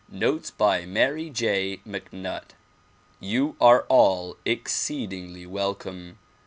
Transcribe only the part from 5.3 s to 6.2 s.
welcome.